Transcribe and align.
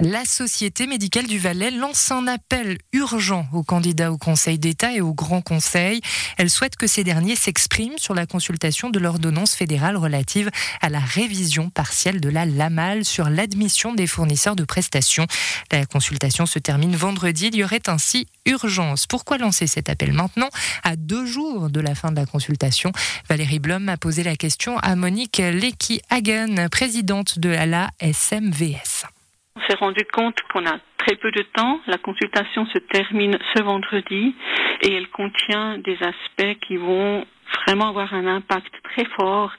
La 0.00 0.24
Société 0.24 0.86
médicale 0.86 1.26
du 1.26 1.40
Valais 1.40 1.72
lance 1.72 2.12
un 2.12 2.28
appel 2.28 2.78
urgent 2.92 3.48
aux 3.52 3.64
candidats 3.64 4.12
au 4.12 4.16
Conseil 4.16 4.56
d'État 4.56 4.92
et 4.92 5.00
au 5.00 5.12
Grand 5.12 5.42
Conseil. 5.42 6.00
Elle 6.36 6.50
souhaite 6.50 6.76
que 6.76 6.86
ces 6.86 7.02
derniers 7.02 7.34
s'expriment 7.34 7.98
sur 7.98 8.14
la 8.14 8.24
consultation 8.24 8.90
de 8.90 9.00
l'ordonnance 9.00 9.56
fédérale 9.56 9.96
relative 9.96 10.52
à 10.80 10.88
la 10.88 11.00
révision 11.00 11.68
partielle 11.68 12.20
de 12.20 12.28
la 12.28 12.46
LAMAL 12.46 13.04
sur 13.04 13.28
l'admission 13.28 13.92
des 13.92 14.06
fournisseurs 14.06 14.54
de 14.54 14.62
prestations. 14.62 15.26
La 15.72 15.84
consultation 15.84 16.46
se 16.46 16.60
termine 16.60 16.94
vendredi. 16.94 17.48
Il 17.48 17.56
y 17.56 17.64
aurait 17.64 17.88
ainsi 17.88 18.28
urgence. 18.46 19.08
Pourquoi 19.08 19.36
lancer 19.36 19.66
cet 19.66 19.88
appel 19.88 20.12
maintenant, 20.12 20.50
à 20.84 20.94
deux 20.94 21.26
jours 21.26 21.70
de 21.70 21.80
la 21.80 21.96
fin 21.96 22.12
de 22.12 22.20
la 22.20 22.26
consultation? 22.26 22.92
Valérie 23.28 23.58
Blum 23.58 23.88
a 23.88 23.96
posé 23.96 24.22
la 24.22 24.36
question 24.36 24.78
à 24.78 24.94
Monique 24.94 25.38
Lecky-Hagen, 25.38 26.68
présidente 26.70 27.40
de 27.40 27.48
la 27.48 27.90
SMVS. 28.00 29.17
On 29.58 29.66
s'est 29.68 29.78
rendu 29.78 30.04
compte 30.12 30.40
qu'on 30.52 30.64
a 30.66 30.78
très 30.98 31.16
peu 31.16 31.32
de 31.32 31.42
temps. 31.42 31.80
La 31.88 31.98
consultation 31.98 32.64
se 32.66 32.78
termine 32.78 33.36
ce 33.56 33.62
vendredi 33.64 34.36
et 34.82 34.94
elle 34.94 35.08
contient 35.08 35.78
des 35.78 35.98
aspects 36.00 36.58
qui 36.60 36.76
vont 36.76 37.26
vraiment 37.66 37.88
avoir 37.88 38.14
un 38.14 38.26
impact 38.26 38.72
très 38.84 39.04
fort 39.16 39.52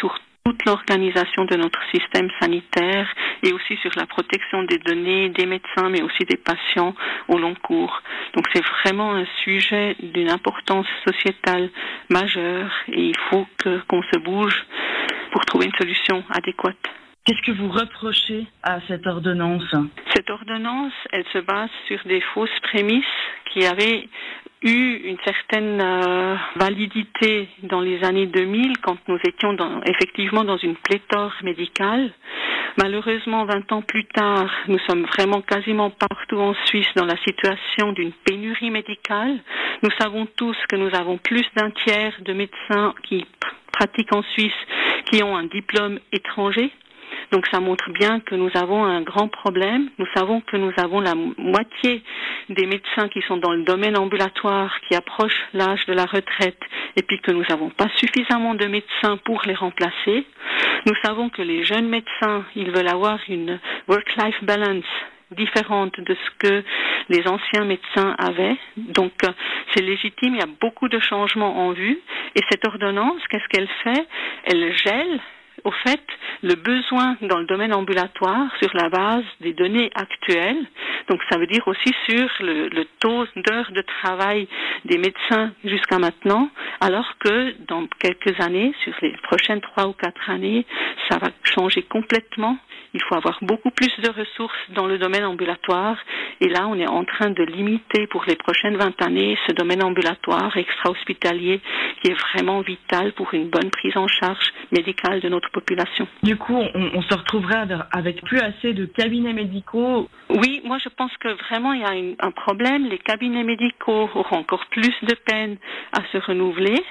sur 0.00 0.18
toute 0.44 0.64
l'organisation 0.64 1.44
de 1.44 1.54
notre 1.54 1.80
système 1.94 2.28
sanitaire 2.40 3.08
et 3.44 3.52
aussi 3.52 3.76
sur 3.76 3.92
la 3.94 4.06
protection 4.06 4.64
des 4.64 4.78
données 4.78 5.28
des 5.28 5.46
médecins 5.46 5.88
mais 5.88 6.02
aussi 6.02 6.24
des 6.28 6.36
patients 6.36 6.94
au 7.28 7.38
long 7.38 7.54
cours. 7.54 8.02
Donc 8.34 8.46
c'est 8.52 8.64
vraiment 8.82 9.14
un 9.14 9.26
sujet 9.44 9.94
d'une 10.00 10.30
importance 10.30 10.86
sociétale 11.06 11.70
majeure 12.10 12.72
et 12.88 13.04
il 13.04 13.18
faut 13.30 13.46
qu'on 13.88 14.02
se 14.02 14.18
bouge 14.18 14.66
pour 15.30 15.44
trouver 15.44 15.66
une 15.66 15.76
solution 15.78 16.24
adéquate. 16.30 17.03
Qu'est-ce 17.24 17.40
que 17.40 17.56
vous 17.56 17.70
reprochez 17.70 18.44
à 18.62 18.80
cette 18.86 19.06
ordonnance 19.06 19.74
Cette 20.14 20.28
ordonnance, 20.28 20.92
elle 21.10 21.24
se 21.32 21.38
base 21.38 21.70
sur 21.88 21.98
des 22.04 22.20
fausses 22.20 22.60
prémices 22.60 23.02
qui 23.50 23.64
avaient 23.64 24.06
eu 24.60 25.00
une 25.04 25.16
certaine 25.24 25.80
euh, 25.80 26.36
validité 26.56 27.48
dans 27.62 27.80
les 27.80 28.04
années 28.04 28.26
2000 28.26 28.76
quand 28.82 28.98
nous 29.08 29.18
étions 29.26 29.56
effectivement 29.86 30.44
dans 30.44 30.58
une 30.58 30.76
pléthore 30.76 31.32
médicale. 31.42 32.12
Malheureusement, 32.76 33.46
20 33.46 33.72
ans 33.72 33.80
plus 33.80 34.04
tard, 34.04 34.50
nous 34.68 34.80
sommes 34.80 35.06
vraiment 35.06 35.40
quasiment 35.40 35.88
partout 35.88 36.36
en 36.36 36.52
Suisse 36.66 36.92
dans 36.94 37.06
la 37.06 37.16
situation 37.26 37.92
d'une 37.92 38.12
pénurie 38.12 38.70
médicale. 38.70 39.38
Nous 39.82 39.90
savons 39.98 40.26
tous 40.36 40.56
que 40.68 40.76
nous 40.76 40.94
avons 40.94 41.16
plus 41.16 41.46
d'un 41.56 41.70
tiers 41.70 42.12
de 42.20 42.34
médecins 42.34 42.94
qui 43.04 43.24
pratiquent 43.72 44.14
en 44.14 44.22
Suisse 44.34 44.52
qui 45.10 45.22
ont 45.22 45.34
un 45.34 45.44
diplôme 45.44 45.98
étranger 46.12 46.70
donc 47.34 47.48
ça 47.50 47.58
montre 47.58 47.90
bien 47.90 48.20
que 48.20 48.36
nous 48.36 48.50
avons 48.54 48.84
un 48.84 49.02
grand 49.02 49.26
problème. 49.26 49.90
Nous 49.98 50.06
savons 50.14 50.40
que 50.40 50.56
nous 50.56 50.70
avons 50.76 51.00
la 51.00 51.16
moitié 51.16 52.00
des 52.48 52.64
médecins 52.64 53.08
qui 53.08 53.22
sont 53.22 53.38
dans 53.38 53.50
le 53.50 53.64
domaine 53.64 53.98
ambulatoire, 53.98 54.72
qui 54.86 54.94
approchent 54.94 55.42
l'âge 55.52 55.84
de 55.86 55.94
la 55.94 56.04
retraite, 56.04 56.60
et 56.94 57.02
puis 57.02 57.20
que 57.20 57.32
nous 57.32 57.42
n'avons 57.50 57.70
pas 57.70 57.88
suffisamment 57.96 58.54
de 58.54 58.66
médecins 58.66 59.16
pour 59.24 59.42
les 59.46 59.54
remplacer. 59.54 60.24
Nous 60.86 60.94
savons 61.02 61.28
que 61.28 61.42
les 61.42 61.64
jeunes 61.64 61.88
médecins, 61.88 62.44
ils 62.54 62.70
veulent 62.70 62.86
avoir 62.86 63.18
une 63.28 63.58
work-life 63.88 64.44
balance 64.44 64.84
différente 65.32 65.98
de 65.98 66.14
ce 66.14 66.30
que 66.38 66.62
les 67.08 67.26
anciens 67.26 67.64
médecins 67.64 68.14
avaient. 68.16 68.56
Donc 68.76 69.12
c'est 69.74 69.82
légitime, 69.82 70.36
il 70.36 70.38
y 70.38 70.42
a 70.42 70.56
beaucoup 70.60 70.88
de 70.88 71.00
changements 71.00 71.66
en 71.66 71.72
vue. 71.72 71.98
Et 72.36 72.40
cette 72.48 72.64
ordonnance, 72.64 73.20
qu'est-ce 73.28 73.48
qu'elle 73.48 73.68
fait? 73.82 74.06
Elle 74.44 74.72
gèle 74.76 75.20
au 75.64 75.70
fait 75.70 76.00
le 76.42 76.54
besoin 76.54 77.16
dans 77.22 77.38
le 77.38 77.46
domaine 77.46 77.72
ambulatoire 77.72 78.48
sur 78.60 78.70
la 78.74 78.88
base 78.90 79.24
des 79.40 79.54
données 79.54 79.90
actuelles. 79.94 80.64
Donc 81.08 81.20
ça 81.30 81.38
veut 81.38 81.46
dire 81.46 81.66
aussi 81.66 81.92
sur 82.08 82.28
le, 82.40 82.84
taux 83.00 83.26
d'heures 83.36 83.72
de 83.72 83.82
travail 84.02 84.46
des 84.84 84.98
médecins 84.98 85.52
jusqu'à 85.64 85.98
maintenant, 85.98 86.50
alors 86.80 87.16
que 87.18 87.54
dans 87.66 87.86
quelques 87.98 88.38
années, 88.40 88.74
sur 88.84 88.92
les 89.02 89.14
prochaines 89.22 89.60
trois 89.60 89.86
ou 89.86 89.92
quatre 89.92 90.30
années, 90.30 90.66
ça 91.08 91.18
va 91.18 91.28
changer 91.42 91.82
complètement. 91.82 92.58
Il 92.94 93.02
faut 93.02 93.16
avoir 93.16 93.38
beaucoup 93.42 93.70
plus 93.70 93.92
de 94.00 94.08
ressources 94.08 94.70
dans 94.70 94.86
le 94.86 94.98
domaine 94.98 95.24
ambulatoire. 95.24 95.98
Et 96.40 96.48
là, 96.48 96.68
on 96.68 96.78
est 96.78 96.88
en 96.88 97.04
train 97.04 97.30
de 97.30 97.42
limiter 97.42 98.06
pour 98.06 98.24
les 98.26 98.36
prochaines 98.36 98.76
20 98.76 99.02
années 99.02 99.36
ce 99.48 99.52
domaine 99.52 99.82
ambulatoire 99.82 100.56
extra-hospitalier 100.56 101.60
qui 102.00 102.12
est 102.12 102.14
vraiment 102.14 102.60
vital 102.60 103.12
pour 103.12 103.34
une 103.34 103.48
bonne 103.48 103.70
prise 103.70 103.96
en 103.96 104.06
charge 104.06 104.52
médicale 104.70 105.20
de 105.20 105.28
notre 105.28 105.50
population. 105.54 106.06
Du 106.22 106.36
coup, 106.36 106.56
on, 106.74 107.02
se 107.02 107.14
retrouverait 107.14 107.66
avec 107.92 108.22
plus 108.22 108.40
assez 108.40 108.74
de 108.74 108.84
cabinets 108.86 109.32
médicaux 109.32 110.08
Oui, 110.28 110.60
moi 110.64 110.78
je 110.78 110.88
pense 110.88 111.16
que 111.18 111.28
vraiment 111.46 111.72
il 111.72 111.80
y 111.80 111.84
a 111.84 112.26
un 112.26 112.30
problème. 112.32 112.86
Les 112.86 112.98
cabinets 112.98 113.44
médicaux 113.44 114.10
auront 114.14 114.38
encore 114.38 114.66
plus 114.66 114.94
de 115.02 115.14
peine 115.14 115.56
à 115.92 116.02
se 116.12 116.18
renouveler. 116.18 116.82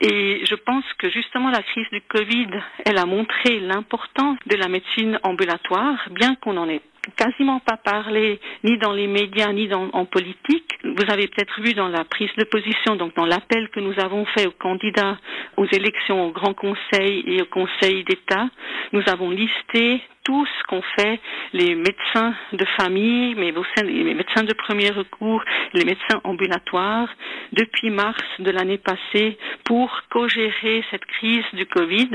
Et 0.00 0.42
je 0.44 0.54
pense 0.54 0.84
que 0.98 1.10
justement 1.10 1.50
la 1.50 1.62
crise 1.62 1.88
du 1.92 2.00
Covid, 2.02 2.48
elle 2.84 2.98
a 2.98 3.06
montré 3.06 3.60
l'importance 3.60 4.38
de 4.46 4.56
la 4.56 4.68
médecine 4.68 5.18
ambulatoire, 5.22 5.98
bien 6.10 6.34
qu'on 6.36 6.56
en 6.56 6.68
ait 6.68 6.82
quasiment 7.16 7.60
pas 7.60 7.76
parlé 7.76 8.40
ni 8.64 8.78
dans 8.78 8.92
les 8.92 9.06
médias 9.06 9.52
ni 9.52 9.68
dans, 9.68 9.88
en 9.92 10.04
politique. 10.04 10.78
Vous 10.84 11.04
avez 11.08 11.28
peut-être 11.28 11.60
vu 11.60 11.74
dans 11.74 11.88
la 11.88 12.04
prise 12.04 12.30
de 12.36 12.44
position, 12.44 12.96
donc 12.96 13.14
dans 13.14 13.26
l'appel 13.26 13.68
que 13.70 13.80
nous 13.80 13.94
avons 13.98 14.24
fait 14.26 14.46
aux 14.46 14.52
candidats 14.52 15.18
aux 15.56 15.66
élections 15.66 16.26
au 16.26 16.30
Grand 16.30 16.54
Conseil 16.54 17.24
et 17.26 17.42
au 17.42 17.46
Conseil 17.46 18.04
d'État, 18.04 18.48
nous 18.92 19.02
avons 19.06 19.30
listé 19.30 20.00
tout 20.24 20.46
ce 20.46 20.64
qu'ont 20.64 20.82
fait 20.98 21.20
les 21.54 21.74
médecins 21.74 22.34
de 22.52 22.64
famille, 22.76 23.34
mais 23.34 23.52
les 23.82 24.14
médecins 24.14 24.44
de 24.44 24.52
premier 24.52 24.90
recours, 24.90 25.42
les 25.72 25.86
médecins 25.86 26.20
ambulatoires, 26.22 27.08
depuis 27.52 27.90
mars 27.90 28.22
de 28.38 28.50
l'année 28.50 28.78
passée 28.78 29.38
pour 29.64 29.90
co-gérer 30.10 30.84
cette 30.90 31.06
crise 31.06 31.46
du 31.54 31.64
Covid. 31.64 32.10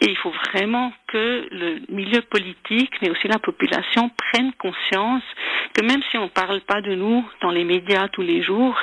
Et 0.00 0.10
il 0.10 0.16
faut 0.16 0.32
vraiment 0.52 0.92
que 1.08 1.48
le 1.50 1.82
milieu 1.88 2.22
politique, 2.22 2.92
mais 3.02 3.10
aussi 3.10 3.28
la 3.28 3.38
population, 3.38 4.10
prennent 4.10 4.52
conscience 4.54 5.22
que 5.74 5.84
même 5.84 6.02
si 6.10 6.18
on 6.18 6.24
ne 6.24 6.28
parle 6.28 6.60
pas 6.62 6.80
de 6.80 6.94
nous 6.94 7.24
dans 7.40 7.50
les 7.50 7.64
médias 7.64 8.08
tous 8.08 8.22
les 8.22 8.42
jours, 8.42 8.76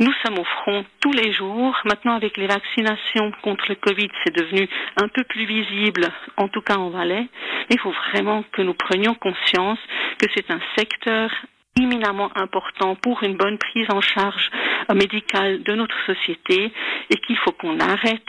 nous 0.00 0.12
sommes 0.24 0.38
au 0.38 0.44
front 0.44 0.84
tous 1.00 1.12
les 1.12 1.32
jours. 1.32 1.76
Maintenant, 1.84 2.14
avec 2.14 2.36
les 2.36 2.46
vaccinations 2.46 3.32
contre 3.42 3.66
le 3.68 3.74
Covid, 3.74 4.08
c'est 4.24 4.34
devenu 4.34 4.68
un 4.96 5.08
peu 5.08 5.24
plus 5.24 5.44
visible, 5.44 6.08
en 6.36 6.48
tout 6.48 6.62
cas 6.62 6.76
en 6.76 6.90
Valais. 6.90 7.28
Il 7.68 7.78
faut 7.78 7.94
vraiment 8.10 8.42
que 8.52 8.62
nous 8.62 8.74
prenions 8.74 9.14
conscience 9.14 9.78
que 10.18 10.26
c'est 10.34 10.50
un 10.50 10.60
secteur 10.76 11.30
éminemment 11.78 12.30
important 12.34 12.96
pour 12.96 13.22
une 13.22 13.36
bonne 13.36 13.58
prise 13.58 13.86
en 13.90 14.00
charge 14.00 14.50
médicale 14.94 15.62
de 15.62 15.72
notre 15.74 15.94
société 16.04 16.72
et 17.10 17.16
qu'il 17.26 17.36
faut 17.38 17.52
qu'on 17.52 17.78
arrête 17.78 18.26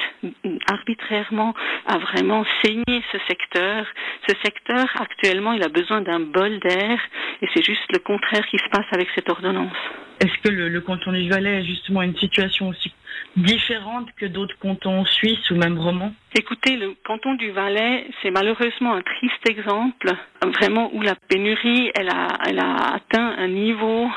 arbitrairement 0.69 1.53
à 1.88 1.97
vraiment 1.97 2.46
saigner 2.62 3.03
ce 3.12 3.18
secteur. 3.28 3.85
Ce 4.28 4.35
secteur, 4.44 4.85
actuellement, 5.00 5.53
il 5.53 5.63
a 5.63 5.69
besoin 5.69 6.02
d'un 6.02 6.19
bol 6.19 6.59
d'air 6.59 7.00
et 7.41 7.47
c'est 7.53 7.66
juste 7.66 7.91
le 7.91 8.00
contraire 8.00 8.46
qui 8.47 8.57
se 8.57 8.69
passe 8.69 8.85
avec 8.91 9.07
cette 9.16 9.29
ordonnance. 9.29 9.75
Est-ce 10.19 10.38
que 10.44 10.50
le, 10.50 10.81
canton 10.81 11.12
du 11.12 11.28
Valais 11.29 11.58
a 11.58 11.63
justement 11.63 12.03
une 12.03 12.16
situation 12.18 12.69
aussi 12.69 12.94
différente 13.35 14.07
que 14.17 14.25
d'autres 14.25 14.57
cantons 14.59 15.05
suisses 15.05 15.49
ou 15.51 15.55
même 15.55 15.77
romans 15.77 16.13
Écoutez, 16.35 16.77
le 16.77 16.95
canton 17.05 17.33
du 17.35 17.51
Valais, 17.51 18.07
c'est 18.21 18.31
malheureusement 18.31 18.93
un 18.93 19.01
triste 19.01 19.49
exemple, 19.49 20.11
vraiment 20.59 20.89
où 20.93 21.01
la 21.01 21.15
pénurie, 21.15 21.91
elle 21.95 22.09
a, 22.09 22.27
elle 22.47 22.59
a 22.59 22.95
atteint 22.95 23.35
un 23.37 23.47
niveau 23.47 24.09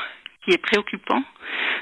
qui 0.43 0.53
est 0.53 0.61
préoccupant. 0.61 1.23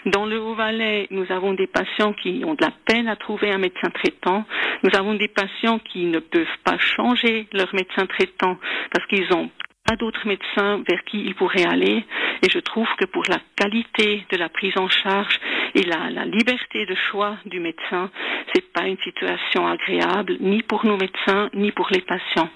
Dans 0.06 0.26
le 0.26 0.40
Haut-Valais, 0.40 1.08
nous 1.12 1.26
avons 1.32 1.54
des 1.54 1.68
patients 1.68 2.14
qui 2.14 2.44
ont 2.46 2.56
de 2.56 2.64
la 2.64 2.72
peine 2.86 3.08
à 3.08 3.16
trouver 3.16 3.52
un 3.52 3.58
médecin 3.58 3.90
traitant. 3.94 4.46
Nous 4.84 4.90
avons 4.98 5.14
des 5.14 5.28
patients 5.28 5.80
qui 5.80 6.06
ne 6.06 6.20
peuvent 6.20 6.46
pas 6.64 6.78
changer 6.78 7.48
leur 7.54 7.74
médecin 7.74 8.06
traitant 8.06 8.58
parce 8.92 9.06
qu'ils 9.08 9.32
ont 9.34 9.50
pas 9.86 9.96
d'autres 9.98 10.26
médecins 10.26 10.82
vers 10.88 11.04
qui 11.04 11.20
ils 11.26 11.36
pourraient 11.36 11.66
aller. 11.66 12.06
Et 12.42 12.50
je 12.50 12.60
trouve 12.60 12.88
que 12.98 13.06
pour 13.06 13.24
la 13.28 13.40
qualité 13.56 14.26
de 14.32 14.38
la 14.38 14.50
prise 14.50 14.78
en 14.78 14.90
charge 14.90 15.40
et 15.76 15.84
la, 15.84 16.26
liberté 16.26 16.86
de 16.86 16.96
choix 17.12 17.38
du 17.46 17.60
médecin, 17.60 18.10
c'est 18.54 18.72
pas 18.72 18.88
une 18.88 18.98
situation 19.00 19.68
agréable, 19.68 20.38
ni 20.40 20.62
pour 20.64 20.86
nos 20.86 20.98
médecins, 20.98 21.50
ni 21.54 21.72
pour 21.72 21.90
les 21.92 22.02
patients. 22.02 22.50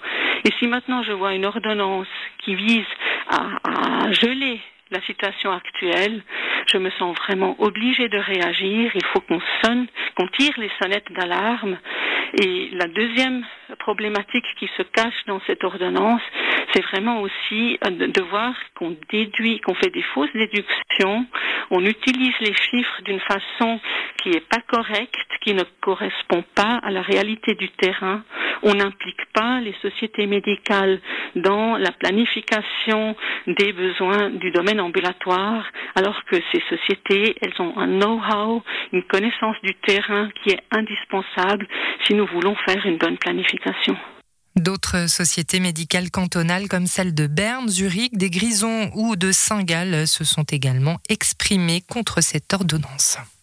Et 0.45 0.51
si 0.59 0.67
maintenant 0.67 1.03
je 1.03 1.11
vois 1.11 1.33
une 1.33 1.45
ordonnance 1.45 2.07
qui 2.39 2.55
vise 2.55 2.85
à, 3.29 4.05
à 4.05 4.11
geler 4.11 4.61
la 4.91 5.01
situation 5.01 5.51
actuelle, 5.51 6.21
je 6.67 6.77
me 6.77 6.89
sens 6.91 7.15
vraiment 7.17 7.55
obligée 7.59 8.09
de 8.09 8.17
réagir. 8.17 8.91
Il 8.95 9.05
faut 9.07 9.21
qu'on 9.21 9.41
sonne, 9.63 9.87
qu'on 10.15 10.27
tire 10.27 10.53
les 10.57 10.71
sonnettes 10.81 11.11
d'alarme. 11.11 11.77
Et 12.41 12.69
la 12.73 12.87
deuxième 12.87 13.45
problématique 13.79 14.45
qui 14.59 14.69
se 14.77 14.83
cache 14.83 15.25
dans 15.27 15.41
cette 15.47 15.63
ordonnance, 15.63 16.21
c'est 16.73 16.83
vraiment 16.85 17.21
aussi 17.21 17.77
de 17.81 18.21
voir 18.23 18.53
qu'on 18.75 18.95
déduit, 19.09 19.59
qu'on 19.61 19.75
fait 19.75 19.89
des 19.89 20.03
fausses 20.13 20.33
déductions, 20.33 21.25
on 21.69 21.83
utilise 21.85 22.33
les 22.39 22.53
chiffres 22.53 23.01
d'une 23.03 23.19
façon 23.19 23.79
qui 24.21 24.29
n'est 24.29 24.41
pas 24.41 24.61
correcte, 24.67 25.15
qui 25.41 25.53
ne 25.53 25.63
correspond 25.81 26.43
pas 26.55 26.79
à 26.83 26.91
la 26.91 27.01
réalité 27.01 27.55
du 27.55 27.69
terrain. 27.69 28.23
On 28.63 28.73
n'implique 28.73 29.25
pas 29.33 29.59
les 29.59 29.75
sociétés 29.81 30.27
médicales 30.27 30.99
dans 31.35 31.77
la 31.77 31.91
planification 31.91 33.15
des 33.47 33.73
besoins 33.73 34.29
du 34.29 34.51
domaine 34.51 34.81
ambulatoire, 34.81 35.65
alors 35.95 36.23
que 36.25 36.37
ces 36.51 36.61
sociétés, 36.69 37.35
elles 37.41 37.61
ont 37.61 37.77
un 37.77 37.87
know-how, 37.87 38.63
une 38.93 39.03
connaissance 39.03 39.57
du 39.63 39.73
terrain 39.75 40.29
qui 40.43 40.51
est 40.51 40.63
indispensable 40.71 41.67
si 42.03 42.13
nous 42.13 42.25
voulons 42.27 42.55
faire 42.65 42.85
une 42.85 42.97
bonne 42.97 43.17
planification. 43.17 43.97
D'autres 44.57 45.07
sociétés 45.07 45.59
médicales 45.59 46.09
cantonales 46.09 46.67
comme 46.67 46.87
celle 46.87 47.13
de 47.13 47.27
Berne, 47.27 47.69
Zurich, 47.69 48.17
des 48.17 48.31
Grisons 48.31 48.89
ou 48.95 49.15
de 49.15 49.31
Saint-Gall 49.31 50.07
se 50.07 50.23
sont 50.23 50.43
également 50.43 50.97
exprimées 51.09 51.81
contre 51.81 52.21
cette 52.21 52.51
ordonnance. 52.53 53.17